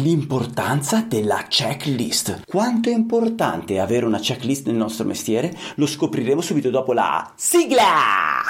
[0.00, 2.42] l'importanza della checklist.
[2.46, 8.42] Quanto è importante avere una checklist nel nostro mestiere lo scopriremo subito dopo la sigla!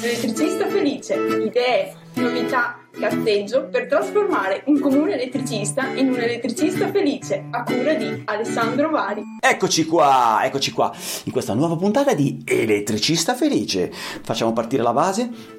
[0.00, 7.62] Elettricista felice, idee, novità, cazzeggio per trasformare un comune elettricista in un elettricista felice a
[7.64, 9.22] cura di Alessandro Vari.
[9.40, 10.92] Eccoci qua, eccoci qua,
[11.24, 13.92] in questa nuova puntata di Elettricista felice.
[13.92, 15.56] Facciamo partire la base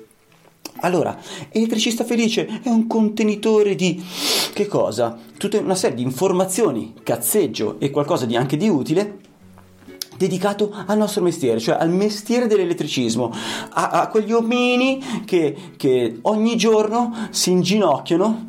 [0.81, 1.17] allora,
[1.49, 4.01] elettricista felice è un contenitore di
[4.53, 5.17] che cosa?
[5.37, 9.19] Tutta una serie di informazioni, cazzeggio e qualcosa di anche di utile
[10.17, 13.31] dedicato al nostro mestiere, cioè al mestiere dell'elettricismo,
[13.69, 18.45] a, a quegli omini che, che ogni giorno si inginocchiano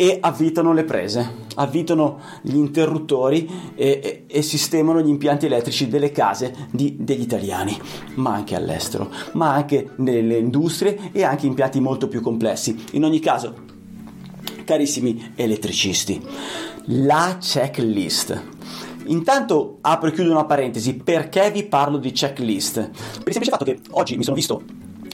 [0.00, 6.10] e avvitano le prese, avvitano gli interruttori e, e, e, sistemano gli impianti elettrici delle
[6.10, 7.78] case di, degli italiani,
[8.14, 12.82] ma anche all'estero, ma anche nelle industrie e anche impianti molto più complessi.
[12.92, 13.54] In ogni caso,
[14.64, 16.18] carissimi elettricisti,
[16.86, 18.42] la checklist.
[19.04, 22.80] Intanto apro e chiudo una parentesi, perché vi parlo di checklist?
[22.80, 24.62] Per il semplice fatto che oggi mi sono visto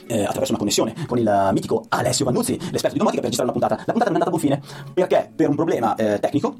[0.07, 3.59] eh, attraverso una connessione con il mitico Alessio Vannuzzi, l'esperto di domotica, per registrare una
[3.59, 3.75] puntata.
[3.85, 4.61] La puntata non è andata a buon fine
[4.93, 6.55] perché per un problema eh, tecnico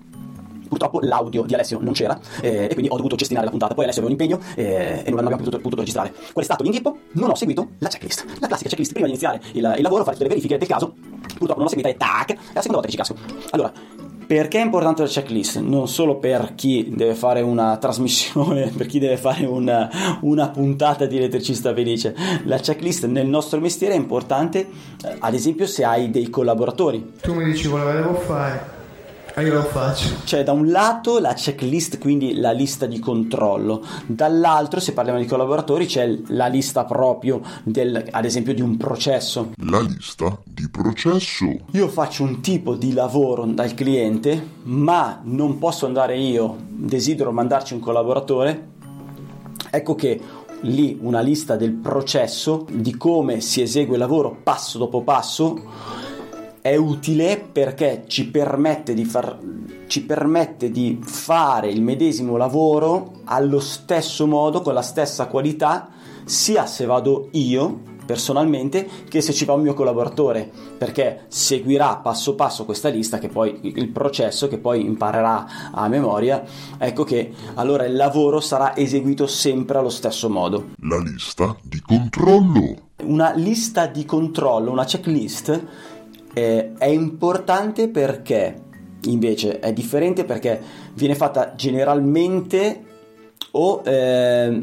[0.68, 3.74] purtroppo l'audio di Alessio non c'era eh, e quindi ho dovuto cestinare la puntata.
[3.74, 6.12] Poi Alessio aveva un impegno eh, e non abbiamo potuto, potuto, registrare.
[6.12, 6.98] Qual è stato l'inghippo?
[7.14, 8.26] Non ho seguito la checklist.
[8.40, 10.94] La classica checklist prima di iniziare il, il lavoro, fare tutte le verifiche del caso.
[11.38, 13.16] Purtroppo non l'ho seguita e tac, è la seconda volta che ci casco.
[13.52, 13.72] Allora,
[14.28, 15.60] perché è importante la checklist?
[15.60, 19.90] Non solo per chi deve fare una trasmissione, per chi deve fare una,
[20.22, 22.14] una puntata di elettricista felice.
[22.44, 27.14] La checklist nel nostro mestiere è importante, eh, ad esempio, se hai dei collaboratori.
[27.22, 28.77] Tu mi dici quello che devo fare
[29.38, 30.16] e io lo faccio.
[30.24, 35.28] C'è da un lato la checklist, quindi la lista di controllo, dall'altro, se parliamo di
[35.28, 39.52] collaboratori, c'è la lista proprio del, ad esempio, di un processo.
[39.58, 41.46] La lista di processo.
[41.72, 47.76] Io faccio un tipo di lavoro dal cliente, ma non posso andare io, desidero mandarci
[47.76, 48.70] un collaboratore.
[49.70, 50.20] Ecco che
[50.62, 55.97] lì una lista del processo, di come si esegue il lavoro passo dopo passo
[56.68, 59.40] è utile perché ci permette di, far,
[59.88, 65.88] ci permette di fare il medesimo lavoro allo stesso modo, con la stessa qualità,
[66.26, 72.36] sia se vado io personalmente che se ci va un mio collaboratore perché seguirà passo
[72.36, 76.44] passo questa lista che poi il processo che poi imparerà a memoria.
[76.78, 80.72] Ecco che allora il lavoro sarà eseguito sempre allo stesso modo.
[80.82, 82.76] La lista di controllo.
[83.04, 85.96] Una lista di controllo una checklist
[86.38, 88.66] eh, è importante perché
[89.06, 90.62] invece è differente perché
[90.94, 92.84] viene fatta generalmente
[93.52, 94.62] o eh,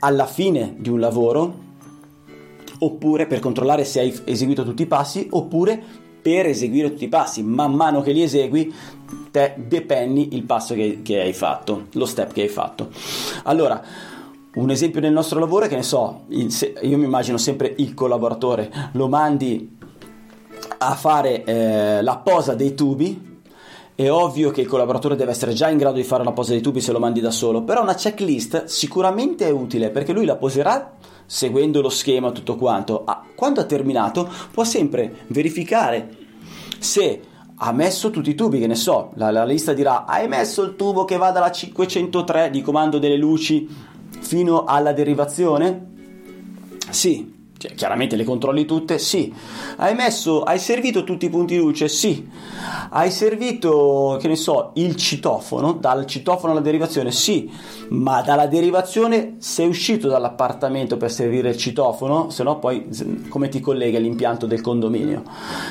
[0.00, 1.64] alla fine di un lavoro
[2.80, 5.82] oppure per controllare se hai eseguito tutti i passi oppure
[6.20, 7.42] per eseguire tutti i passi.
[7.42, 8.74] Man mano che li esegui
[9.30, 12.90] te depenni il passo che, che hai fatto lo step che hai fatto.
[13.44, 13.82] Allora
[14.56, 16.50] un esempio nel nostro lavoro è che ne so, il,
[16.82, 19.75] io mi immagino sempre il collaboratore, lo mandi
[20.78, 23.34] a fare eh, la posa dei tubi
[23.94, 26.60] è ovvio che il collaboratore deve essere già in grado di fare la posa dei
[26.60, 30.36] tubi se lo mandi da solo, però una checklist sicuramente è utile perché lui la
[30.36, 30.92] poserà
[31.24, 33.04] seguendo lo schema tutto quanto.
[33.06, 36.14] Ah, quando ha terminato può sempre verificare
[36.78, 37.22] se
[37.56, 40.76] ha messo tutti i tubi, che ne so, la, la lista dirà hai messo il
[40.76, 43.66] tubo che va dalla 503 di comando delle luci
[44.20, 45.94] fino alla derivazione?
[46.90, 48.98] Sì, cioè, chiaramente le controlli tutte?
[48.98, 49.32] Sì.
[49.76, 51.88] Hai messo, hai servito tutti i punti luce?
[51.88, 52.28] Sì.
[52.90, 57.10] Hai servito, che ne so, il citofono, dal citofono alla derivazione?
[57.12, 57.50] Sì.
[57.88, 62.28] Ma dalla derivazione sei uscito dall'appartamento per servire il citofono?
[62.28, 62.88] Se no poi
[63.28, 65.22] come ti collega l'impianto del condominio?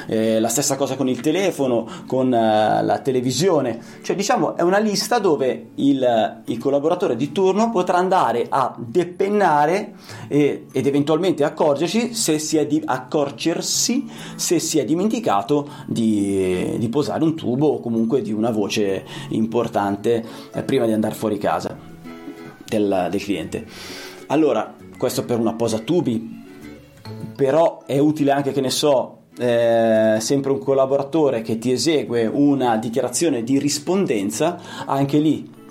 [0.08, 3.80] Eh, la stessa cosa con il telefono, con uh, la televisione.
[4.02, 9.94] Cioè diciamo è una lista dove il, il collaboratore di turno potrà andare a depennare
[10.28, 16.76] e, ed eventualmente accorgere accorgersi se si è, di, accorgersi se si è dimenticato di,
[16.78, 20.24] di, posare un tubo o comunque di una voce importante
[20.54, 21.78] eh, prima di andare fuori casa
[22.66, 23.66] del, del cliente.
[24.28, 26.44] Allora, questo per una posa tubi,
[27.36, 32.78] però è utile anche che ne so eh, sempre un collaboratore che ti esegue una
[32.78, 35.64] dichiarazione di rispondenza, anche lì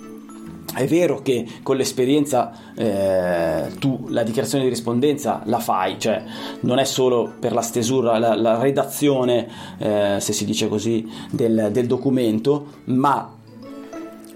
[0.75, 6.21] è vero che con l'esperienza eh, tu la dichiarazione di rispondenza la fai, cioè
[6.61, 11.69] non è solo per la stesura, la, la redazione, eh, se si dice così, del,
[11.71, 13.33] del documento, ma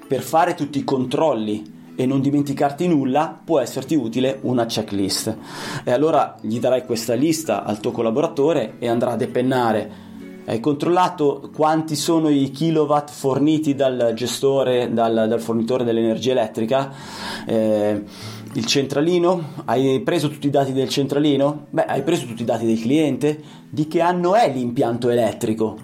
[0.08, 5.36] per fare tutti i controlli e non dimenticarti nulla, può esserti utile una checklist.
[5.84, 10.08] E allora gli darai questa lista al tuo collaboratore e andrà a depennare
[10.50, 16.92] Hai controllato quanti sono i kilowatt forniti dal gestore, dal, dal fornitore dell'energia elettrica?
[17.46, 18.04] Eh,
[18.54, 19.54] il centralino?
[19.66, 21.68] Hai preso tutti i dati del centralino?
[21.70, 23.40] Beh, hai preso tutti i dati del cliente?
[23.70, 25.78] Di che anno è l'impianto elettrico?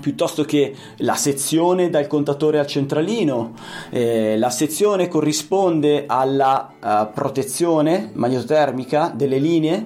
[0.00, 3.54] piuttosto che la sezione dal contatore al centralino.
[3.90, 9.84] Eh, la sezione corrisponde alla uh, protezione magnetotermica delle linee,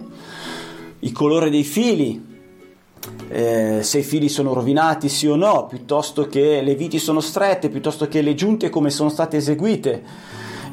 [0.98, 2.29] il colore dei fili,
[3.32, 7.68] eh, se i fili sono rovinati sì o no, piuttosto che le viti sono strette,
[7.68, 10.02] piuttosto che le giunte come sono state eseguite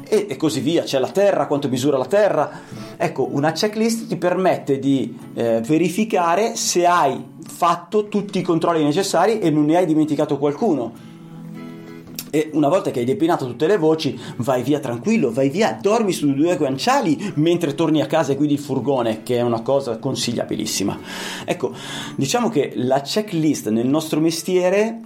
[0.08, 0.82] e, e, così via.
[0.82, 2.50] C'è la terra, quanto misura la terra.
[2.96, 9.38] Ecco, una checklist ti permette di eh, verificare se hai fatto tutti i controlli necessari
[9.38, 11.07] e non ne hai dimenticato qualcuno.
[12.30, 16.12] E una volta che hai depinato tutte le voci, vai via tranquillo, vai via, dormi
[16.12, 19.98] su due guanciali mentre torni a casa e guidi il furgone, che è una cosa
[19.98, 20.98] consigliabilissima.
[21.44, 21.72] Ecco,
[22.16, 25.00] diciamo che la checklist nel nostro mestiere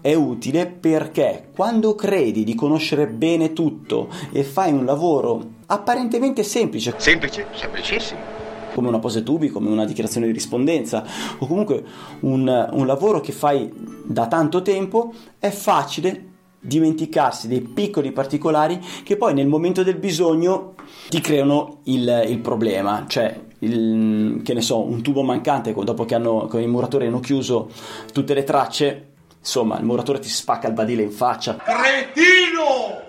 [0.00, 6.94] è utile perché quando credi di conoscere bene tutto e fai un lavoro apparentemente semplice,
[6.96, 8.36] semplice, semplicissimo.
[8.74, 11.04] Come una pose tubi, come una dichiarazione di rispondenza
[11.38, 11.84] o comunque
[12.20, 13.70] un, un lavoro che fai
[14.04, 16.27] da tanto tempo, è facile
[16.60, 20.74] dimenticarsi dei piccoli particolari che poi nel momento del bisogno
[21.08, 26.14] ti creano il, il problema, cioè il, che ne so, un tubo mancante dopo che,
[26.14, 27.70] hanno, che i muratori hanno chiuso
[28.12, 31.56] tutte le tracce, insomma il muratore ti spacca il badile in faccia.
[31.56, 33.06] Cretino!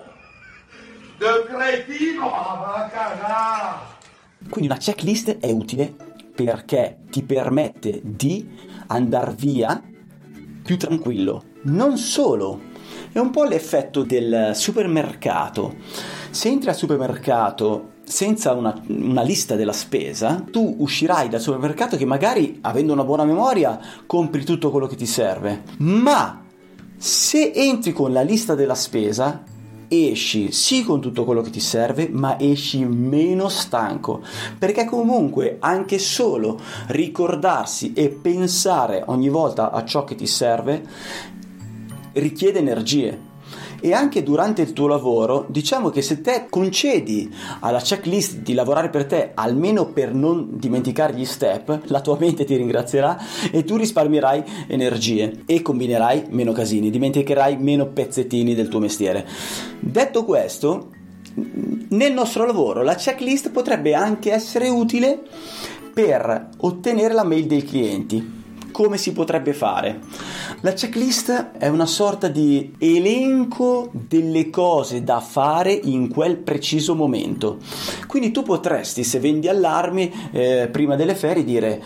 [1.18, 2.30] De cretino!
[4.48, 5.94] Quindi una checklist è utile
[6.34, 8.48] perché ti permette di
[8.86, 9.82] andare via
[10.62, 11.44] più tranquillo.
[11.62, 12.60] Non solo,
[13.12, 15.74] è un po' l'effetto del supermercato.
[16.30, 22.04] Se entri al supermercato senza una, una, lista della spesa, tu uscirai dal supermercato che
[22.04, 25.62] magari, avendo una buona memoria, compri tutto quello che ti serve.
[25.78, 26.42] Ma
[26.96, 29.42] se entri con la lista della spesa,
[29.88, 34.22] esci sì con tutto quello che ti serve, ma esci meno stanco,
[34.56, 41.38] perché comunque anche solo ricordarsi e pensare ogni volta a ciò che ti serve
[42.12, 43.28] richiede energie
[43.80, 48.90] e anche durante il tuo lavoro, diciamo che se te concedi alla checklist di lavorare
[48.90, 53.18] per te, almeno per non dimenticare gli step, la tua mente ti ringrazierà
[53.50, 59.26] e tu risparmierai energie e combinerai meno casini, dimenticherai meno pezzettini del tuo mestiere.
[59.80, 60.90] Detto questo,
[61.88, 65.20] nel nostro lavoro la checklist potrebbe anche essere utile
[65.92, 68.38] per ottenere la mail dei clienti
[68.80, 70.00] come si potrebbe fare?
[70.60, 77.58] La checklist è una sorta di elenco delle cose da fare in quel preciso momento.
[78.06, 81.82] Quindi tu potresti, se vendi allarmi, eh, prima delle ferie dire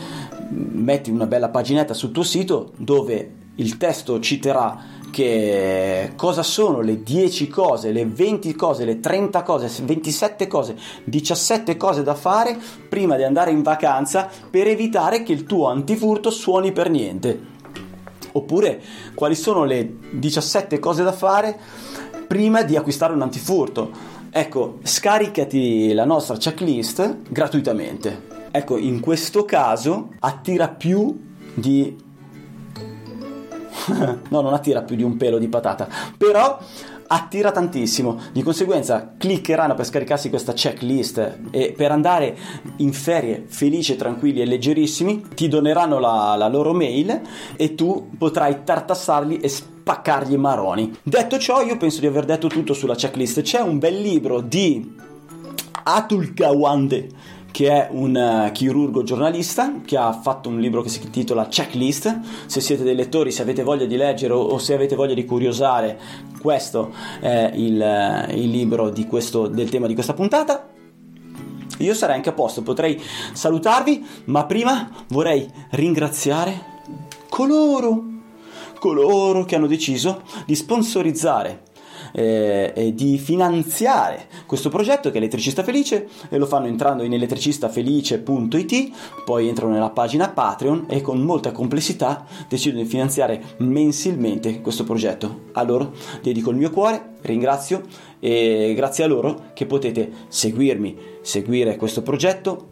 [0.51, 4.79] metti una bella paginetta sul tuo sito dove il testo citerà
[5.15, 11.77] che cosa sono le 10 cose, le 20 cose, le 30 cose, 27 cose, 17
[11.77, 12.59] cose da fare
[12.89, 17.53] prima di andare in vacanza per evitare che il tuo antifurto suoni per niente.
[18.33, 18.83] Oppure
[19.15, 21.57] quali sono le 17 cose da fare
[22.27, 23.93] prima di acquistare un antifurto.
[24.33, 28.33] Ecco, scaricati la nostra checklist gratuitamente.
[28.51, 31.17] Ecco, in questo caso attira più
[31.55, 32.04] di
[34.29, 36.59] no, non attira più di un pelo di patata, però
[37.07, 38.19] attira tantissimo.
[38.33, 42.37] Di conseguenza cliccheranno per scaricarsi questa checklist e per andare
[42.77, 47.21] in ferie felici, tranquilli e leggerissimi, ti doneranno la, la loro mail
[47.57, 50.97] e tu potrai tartassarli e spaccargli i maroni.
[51.03, 53.43] Detto ciò, io penso di aver detto tutto sulla checklist.
[53.43, 54.93] C'è un bel libro di
[55.85, 57.09] Atul Gawande
[57.55, 62.47] che è un uh, chirurgo giornalista che ha fatto un libro che si intitola Checklist.
[62.47, 65.97] Se siete dei lettori, se avete voglia di leggere o, se avete voglia di curiosare,
[66.41, 70.69] questo è il, uh, il libro questo, del tema di questa puntata.
[71.79, 73.01] Io sarei anche a posto, potrei
[73.33, 76.83] salutarvi, ma prima vorrei ringraziare
[77.29, 78.03] coloro,
[78.81, 81.63] coloro che hanno deciso di sponsorizzare
[82.17, 88.91] eh, di finanziare questo progetto che è Elettricista Felice e lo fanno entrando in elettricistafelice.it,
[89.25, 95.47] poi entrano nella pagina Patreon e con molta complessità decidono di finanziare mensilmente questo progetto.
[95.53, 95.93] A loro
[96.23, 97.83] dedico il mio cuore, ringrazio
[98.21, 102.69] e grazie a loro che potete seguirmi, seguire questo progetto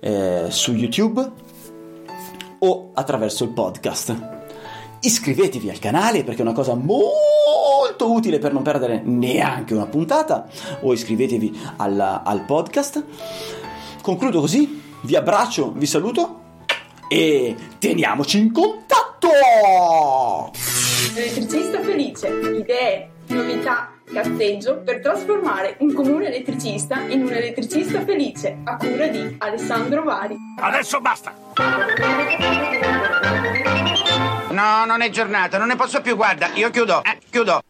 [0.00, 1.30] eh, su YouTube
[2.60, 4.36] o attraverso il podcast
[5.00, 7.27] iscrivetevi al canale perché è una cosa molto
[8.06, 10.46] utile per non perdere neanche una puntata
[10.80, 13.04] o iscrivetevi al, al podcast.
[14.02, 16.40] Concludo così, vi abbraccio, vi saluto
[17.08, 19.28] e teniamoci in contatto!
[21.14, 28.76] Elettricista felice, idee, novità, cazzeggio per trasformare un comune elettricista in un elettricista felice a
[28.76, 30.36] cura di Alessandro Vari.
[30.58, 31.34] Adesso basta!
[34.50, 37.60] No, non è giornata, non ne posso più, guarda, io chiudo, eh, chiudo.